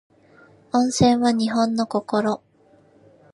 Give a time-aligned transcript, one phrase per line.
[0.71, 2.41] 温泉は日本の心